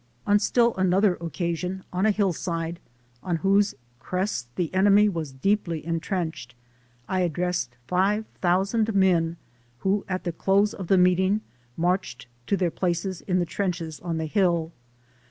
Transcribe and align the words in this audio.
On 0.25 0.39
still 0.39 0.73
another 0.77 1.13
occasion 1.21 1.83
on 1.93 2.07
a 2.07 2.09
hillside, 2.09 2.79
on 3.21 3.35
whose 3.35 3.75
crest 3.99 4.47
the 4.55 4.73
enemy 4.73 5.07
was 5.07 5.31
deeply 5.33 5.85
entrenched, 5.85 6.55
I 7.07 7.19
addressed 7.19 7.77
five 7.85 8.25
thou 8.41 8.63
sand 8.63 8.95
men, 8.95 9.37
who 9.81 10.03
at 10.09 10.23
the 10.23 10.31
close 10.33 10.73
of 10.73 10.87
the 10.87 10.97
meeting 10.97 11.41
marched 11.77 12.25
to 12.47 12.57
their 12.57 12.71
places 12.71 13.21
in 13.27 13.37
the 13.37 13.45
trenches 13.45 13.99
on 13.99 14.17
the 14.17 14.25
hill. 14.25 14.71